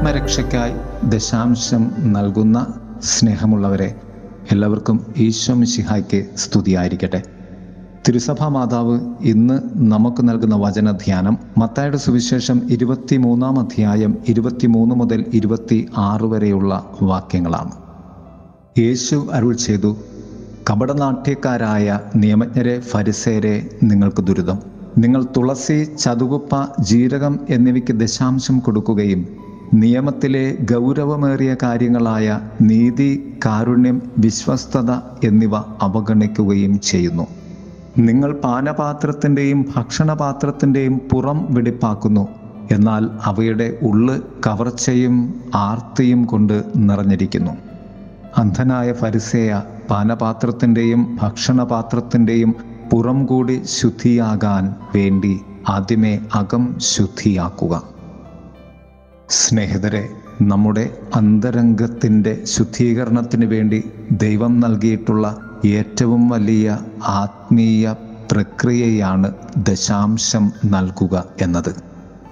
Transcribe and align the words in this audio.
ആത്മരക്ഷയ്ക്കായി 0.00 0.74
ദശാംശം 1.04 1.82
നൽകുന്ന 2.12 2.58
സ്നേഹമുള്ളവരെ 3.04 3.88
എല്ലാവർക്കും 4.50 5.06
ഈശോ 5.16 5.54
മിശിഹായ്ക്ക് 5.54 6.20
സ്തുതിയായിരിക്കട്ടെ. 6.36 7.22
തിരുസഭാ 8.08 8.48
മാതാവ് 8.48 8.94
ഇന്ന് 9.22 9.56
നമുക്ക് 9.74 10.28
നൽകുന്ന 10.28 10.56
വചനധ്യാനം 10.56 11.36
മത്തായുടെ 11.58 11.96
സുവിശേഷം 11.96 12.62
ഇരുപത്തിമൂന്നാം 12.70 13.58
അധ്യായം 13.58 14.14
ഇരുപത്തിമൂന്ന് 14.28 14.94
മുതൽ 14.94 15.24
ഇരുപത്തി 15.34 15.88
ആറ് 15.96 16.24
വരെയുള്ള 16.24 16.72
വാക്യങ്ങളാണ്. 17.02 17.72
യേശു 18.78 19.28
അരുൾ 19.32 19.52
ചെയ്തു 19.66 19.96
കപടനാട്യക്കാരായ 20.70 22.00
നിയമജ്ഞരെ 22.16 22.80
ഫരിസേരെ 22.80 23.54
നിങ്ങൾക്ക് 23.82 24.24
ദുരിതം. 24.26 24.60
നിങ്ങൾ 24.98 25.24
തുളസി 25.36 25.78
ചതുകുപ്പ 26.00 26.54
ജീരകം 26.80 27.38
എന്നിവയ്ക്ക് 27.50 27.94
ദശാംശം 28.00 28.58
കൊടുക്കുകയും 28.58 29.39
നിയമത്തിലെ 29.74 30.56
ഗൗരവമേറിയ 30.70 31.56
കാര്യങ്ങളായ 31.62 32.40
നീതി 32.60 33.34
കാരുണ്യം 33.46 34.02
വിശ്വസ്തത 34.18 34.90
എന്നിവ 35.24 35.56
അവഗണിക്കുകയും 35.56 36.80
ചെയ്യുന്നു. 36.80 37.26
നിങ്ങൾ 37.98 38.32
പാനപാത്രത്തിന്റെയും 38.32 39.66
ഭക്ഷണപാത്രത്തിന്റെയും 39.76 41.00
പുറം 41.12 41.46
വെടിപ്പാക്കുന്നു. 41.50 42.28
എന്നാൽ 42.72 43.10
അവയുടെ 43.24 43.78
ഉള്ള് 43.82 44.20
കവർച്ചയും 44.46 45.34
ആർത്തിയും 45.54 46.24
കൊണ്ട് 46.24 46.64
നിറഞ്ഞിരിക്കുന്നു. 46.76 47.50
അന്ധനായ 48.38 48.92
ഫരിസേയ 48.92 49.62
പാനപാത്രത്തിന്റെയും 49.90 51.18
ഭക്ഷണപാത്രത്തിന്റെയും 51.22 52.54
പുറം 52.92 53.26
കൂടി 53.26 53.62
ശുദ്ധിയാകാൻ 53.64 54.74
വേണ്ടി 54.96 55.40
ആദ്യമേ 55.68 56.18
അകം 56.34 56.76
ശുദ്ധിയാക്കുക. 56.78 57.99
സ്നേഹിതരെ 59.30 60.02
നമ്മുടെ 60.42 60.90
അന്തരംഗത്തിന്റെ 61.14 62.42
ശുദ്ധീകരണത്തിന് 62.44 63.46
വേണ്ടി 63.46 63.78
ദൈവം 64.12 64.60
നൽകിയിട്ടുള്ള 64.60 65.26
ഏറ്റവും 65.66 66.28
വലിയ 66.28 66.66
ആത്മീയ 67.06 67.92
പ്രക്രിയയാണ് 68.32 69.28
ദശാംശം 69.56 70.52
നൽകുക 70.64 71.24
എന്നത്. 71.40 71.72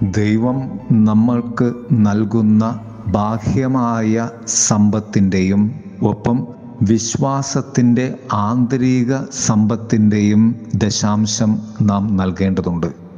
ദൈവം 0.03 0.57
നമ്മൾക്ക് 0.91 1.73
നൽകുന്ന 1.91 2.63
ബാഹ്യമായ 3.07 4.29
സമ്പത്തിന്റെയും 4.47 5.63
ഒപ്പം 6.01 6.47
വിശ്വാസത്തിന്റെ 6.81 8.05
ആന്തരിക 8.33 9.13
സമ്പത്തിന്റെയും 9.45 10.43
ദശാംശം 10.75 11.53
നാം 11.81 12.17
നൽകേണ്ടതുണ്ട്. 12.17 13.08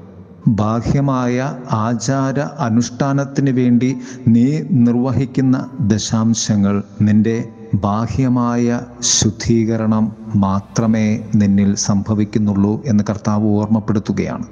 ബാഹ്യമായ 0.52 1.35
ആചാര 1.71 2.39
അനുഷ്ഠാനത്തിന് 2.39 3.49
വേണ്ടി 3.49 3.97
നീ 4.27 4.61
നിർവഹിക്കുന്ന 4.71 5.69
ദശാംശങ്ങൾ 5.80 6.83
നിന്റെ 7.02 7.35
ബാഹ്യമായ 7.73 8.79
ശുദ്ധീകരണം 9.02 10.05
മാത്രമേ 10.35 11.19
നിന്നിൽ 11.35 11.75
സംഭവിക്കുന്നുള്ളൂ 11.75 12.81
എന്ന് 12.85 13.03
കർത്താവ് 13.09 13.45
ഓർമ്മപ്പെടുത്തുകയാണ്. 13.45 14.45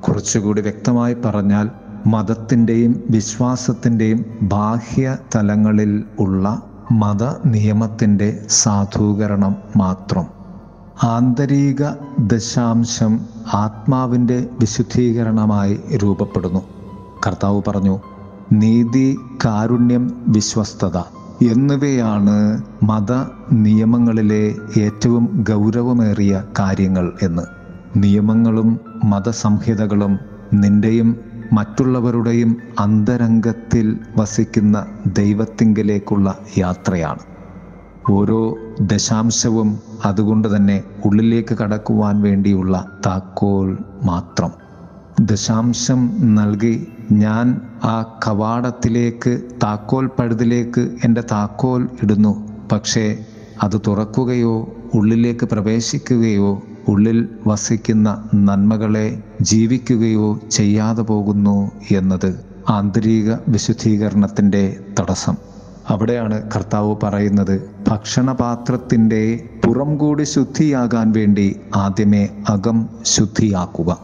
കുറച്ചുകൂടി 0.00 0.60
വ്യക്തമായി 0.60 1.16
പറഞ്ഞാൽ 1.24 1.70
മതത്തിന്റെയും 2.06 3.04
വിശ്വാസത്തിന്റെയും 3.10 4.24
ബാഹ്യ 4.42 5.16
തലങ്ങളിൽ 5.36 6.04
ഉള്ള 6.18 6.44
മത 6.92 7.22
നിയമത്തിന്റെ 7.46 8.28
സാധൂകരണം 8.50 9.56
മാത്രം. 9.76 10.37
ആന്തരിക 11.04 11.82
ദശാംശം 12.18 13.20
ആത്മാവിന്റെ 13.54 14.46
വിശുദ്ധീകരണമായി 14.60 15.80
രൂപപ്പെടുന്നു. 15.96 16.62
കർത്താവ് 17.26 17.62
പറഞ്ഞു 17.68 18.00
നീതി 18.52 19.18
കാരുണ്യം 19.44 20.24
വിശ്വസ്തത 20.26 20.98
എന്നിവയാണ് 21.50 22.62
മത 22.82 23.12
നിയമങ്ങളിലെ 23.52 24.54
ഏറ്റവും 24.78 25.44
ഗൗരവമേറിയ 25.48 26.42
കാര്യങ്ങൾ 26.58 27.12
എന്ന്. 27.22 27.42
നിയമങ്ങളും 27.96 28.80
മതസംഹിതകളും 29.04 30.18
നിന്റെയും 30.52 31.16
മറ്റുള്ളവരുടെയും 31.52 32.56
അന്തരംഗത്തിൽ 32.80 33.98
വസിക്കുന്ന 34.16 34.86
ദൈവത്തിങ്കലേക്കുള്ള 35.06 36.38
യാത്രയാണ്. 36.58 37.37
ഓരോ 38.10 38.56
ദശാംശവും 38.80 39.78
അതുകൊണ്ട് 40.04 40.56
തന്നെ 40.56 40.82
ഉള്ളിലേക്ക് 41.04 41.54
കടക്കുവാൻ 41.54 42.22
വേണ്ടിയുള്ള 42.22 42.86
താക്കോൽ 43.06 43.78
മാത്രം. 44.02 44.50
ദശാംശം 45.20 46.34
നൽകി 46.34 46.88
ഞാൻ 47.12 47.60
ആ 47.84 48.20
കവാടത്തിലേക്ക് 48.26 49.40
താക്കോൽ 49.62 50.06
പഴുതിലേക്ക് 50.06 50.96
എന്റെ 51.04 51.20
താക്കോൽ 51.20 51.88
ഇടുന്നു. 52.02 52.48
പക്ഷേ 52.72 53.24
അത് 53.62 53.80
തുറക്കുകയോ 53.86 54.74
ഉള്ളിലേക്ക് 54.94 55.46
പ്രവേശിക്കുകയോ 55.46 56.62
ഉള്ളിൽ 56.88 57.28
വസിക്കുന്ന 57.46 58.28
നന്മകളെ 58.34 59.22
ജീവിക്കുകയോ 59.40 60.40
ചെയ്യാതെ 60.50 61.02
പോകുന്നു 61.02 61.70
എന്നത് 61.90 62.44
ആന്തരിക 62.68 63.34
വിശുദ്ധീകരണത്തിന്റെ 63.48 64.76
തടസ്സം. 65.00 65.36
അവിടെയാണ് 65.88 66.42
കർത്താവ് 66.56 66.96
പറയുന്നത് 67.02 67.70
ഭക്ഷണപാത്രത്തിന്റെ 67.88 69.48
പുറം 69.66 69.96
കൂടി 69.96 70.22
ശുദ്ധിയാകാൻ 70.22 71.12
വേണ്ടി 71.12 71.56
ആദ്യമേ 71.76 72.28
അകം 72.48 72.88
ശുദ്ധിയാക്കുക. 73.02 73.98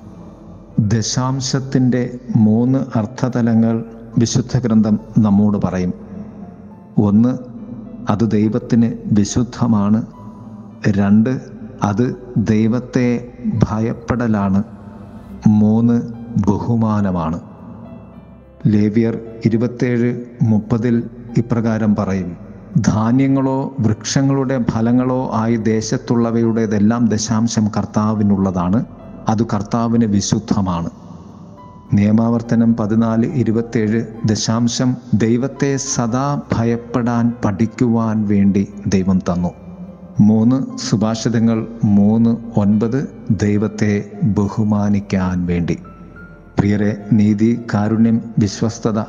ദശാംശത്തിന്റെ 0.78 2.19
മൂന്ന് 2.37 2.99
അർത്ഥതലങ്ങൾ 2.99 3.84
വിശുദ്ധ 4.19 4.59
ഗ്രന്ഥം 4.59 4.99
നമ്മോട് 5.19 5.59
പറയും. 5.59 5.93
ഒന്ന് 6.99 7.39
അത് 8.11 8.31
ദൈവത്തിന് 8.31 8.93
വിശുദ്ധമാണ്. 9.12 10.06
രണ്ട് 10.89 11.41
അത് 11.83 12.17
ദൈവത്തെ 12.37 13.33
ഭയപ്പെടലാണ്. 13.47 14.62
മൂന്ന് 15.47 16.03
ബഹുമാനമാണ്. 16.47 17.41
ലേവ്യർ 18.67 19.19
ഇരുപത്തേഴ് 19.44 20.25
മുപ്പതിൽ 20.43 21.03
ഇപ്രകാരം 21.39 21.97
പറയും. 21.97 22.44
ധാന്യങ്ങളോ 22.79 23.75
വൃക്ഷങ്ങളുടെ 23.81 24.65
ഫലങ്ങളോ 24.71 25.31
ആയി 25.35 25.57
ദേശത്തുള്ളവയുടേതെല്ലാം 25.57 27.09
ദശാംശം 27.09 27.69
കർത്താവിനുള്ളതാണ്. 27.77 28.85
അത് 29.29 29.47
കർത്താവിന് 29.47 30.05
വിശുദ്ധമാണ്. 30.05 30.91
നിയമാവർത്തനം 31.93 32.77
പതിനാല് 32.77 33.27
ഇരുപത്തേഴ് 33.27 34.05
ദശാംശം 34.25 34.97
ദൈവത്തെ 35.15 35.77
സദാ 35.77 36.41
ഭയപ്പെടാൻ 36.53 37.33
പഠിക്കുവാൻ 37.45 38.27
വേണ്ടി 38.29 38.69
ദൈവം 38.87 39.19
തന്നു. 39.19 39.51
മൂന്ന് 40.21 40.79
സുഭാഷിതങ്ങൾ 40.79 41.67
മൂന്ന് 41.85 42.37
ഒൻപത് 42.61 43.09
ദൈവത്തെ 43.31 44.11
ബഹുമാനിക്കാൻ 44.23 45.47
വേണ്ടി. 45.47 45.79
പ്രിയരെ 46.59 46.97
നീതി 47.12 47.61
കാരുണ്യം 47.75 48.21
വിശ്വസ്തത 48.39 49.01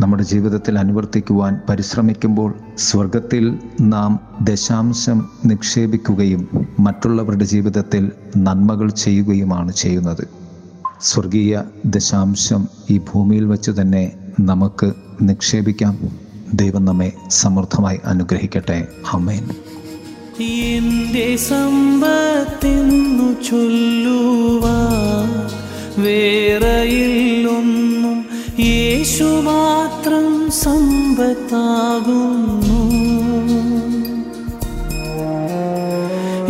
നമ്മുടെ 0.00 0.22
ജീവിതത്തിൽ 0.22 0.78
അനുവർത്തിക്കുവാൻ 0.78 1.60
പരിശ്രമിക്കുമ്പോൾ 1.68 2.54
സ്വർഗത്തിൽ 2.78 3.58
നാം 3.80 4.20
ദശാംശം 4.40 5.28
നിക്ഷേപിക്കുകയും 5.46 6.66
മറ്റുള്ളവരുടെ 6.80 7.44
ജീവിതത്തിൽ 7.44 8.10
നന്മകൾ 8.36 8.90
ചെയ്യുകയുമാണ് 8.90 9.72
ചെയ്യുന്നത്. 9.72 10.28
സ്വർഗീയ 11.00 11.62
ദശാംശം 11.86 12.68
ഈ 12.90 12.98
ഭൂമിയിൽ 12.98 13.44
വെച്ച് 13.44 13.70
തന്നെ 13.70 14.12
നമുക്ക് 14.40 14.92
നിക്ഷേപിക്കാം. 15.22 15.98
ദൈവം 16.54 16.84
നമ്മെ 16.84 17.12
സമൃദ്ധമായി 17.30 17.98
അനുഗ്രഹിക്കട്ടെ. 18.04 18.86
അമേൻ 19.12 19.48
എന്റെ 20.44 21.36
സമ്പത്തെന്നു 21.36 23.50
ചൊല്ലുവാ 23.50 24.88
വേറെയില്ലൊന്നും 25.98 28.26
യേശു 28.60 29.24
മാത്രം 29.24 29.81
സമ്പത്താകുന്നു 31.22 32.78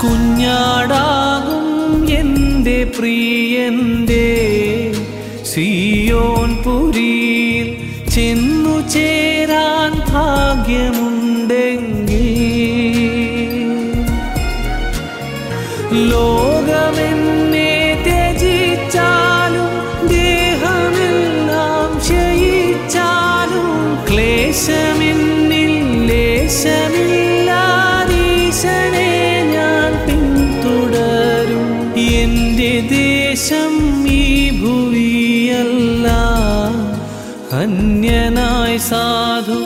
കുഞ്ഞാടാകും 0.03 2.11
എന്റെ 2.11 2.93
പ്രിയന്റെ. 2.99 4.53
സിയോൻ 5.45 6.57
പുരിയിൽ 6.57 7.77
ചെന്നു 8.11 8.89
ചേരാൻ 8.89 9.38
ഭാഗ്യമുണ്ടെങ്കിൽ 10.13 11.69
ലോകമെന്നെ 16.11 17.71
ത്യജിച്ചാലും 18.07 19.71
ദേഹമെല്ലാം 20.09 21.89
ക്ഷയിച്ചാലും 21.99 23.69
ക്ലേശമെന്നിൽ 24.09 25.75
ലേശമില്ലാതീശനെ 26.11 27.15
ഞാൻ 29.55 29.91
പിന്തുടരും. 30.07 31.67
എന്റെ 32.21 32.73
ദേശം 32.91 33.75
ഈ 34.07 34.23
ഭൂവിയല്ല. 34.61 36.07
അന്യനായി 37.53 38.79
സാധു 38.91 39.59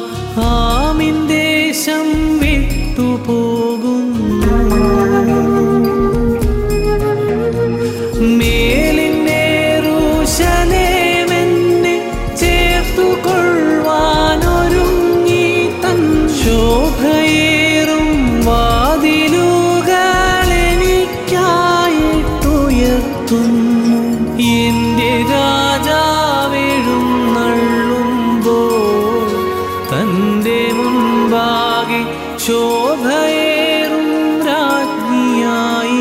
ശോഭയേറും 32.53 34.09
രാജ്ഞിയായി 34.47 36.01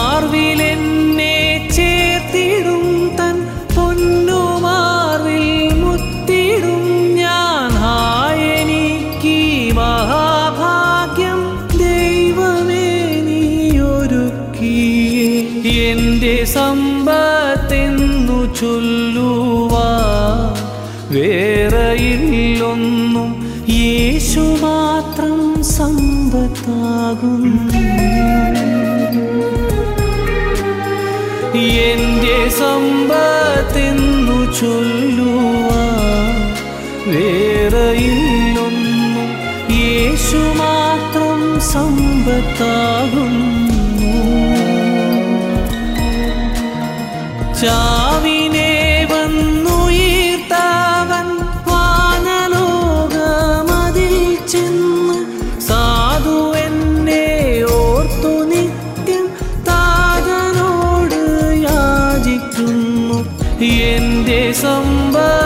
മാർവിലെന്നെ 0.00 1.34
ചേർത്തിടും 1.76 2.84
തൻ 3.18 3.36
പൊന്നുമാർവിൽ 3.76 5.46
മുത്തിടും 5.82 6.84
ഞാൻ. 7.20 7.70
ഹായെനിക്ക് 7.78 9.38
മഹാഭാഗ്യം 9.78 11.40
ദൈവമേ 11.78 12.88
എന്റെ 15.82 16.36
സമ്പത്തെന്നു 16.54 18.38
ചൊല്ലുവാ 18.54 18.99
വേറെയില്ലൊന്നും 22.10 23.30
യേശു 23.72 24.42
മാത്രം 24.62 25.40
സമ്പത്താകും 25.70 27.42
എന്റെ 31.86 32.38
സമ്പത്തെന്നു 32.60 34.38
ചൊല്ലുവാ 34.58 35.84
വേറെയില്ലൊന്നും 37.12 38.78
യേശു 39.80 40.42
മാത്രം 40.60 41.40
സമ്പത്താകുന്നു. 41.72 43.36
ചാവിനെ 47.60 48.09
യാചിക്കുന്നു 63.62 63.80
എന്റെ 63.92 64.40
സമ്പത്തെന്നു 64.52 65.39